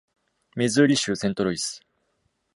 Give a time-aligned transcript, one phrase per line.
[0.55, 1.83] ミズーリ州セントルイス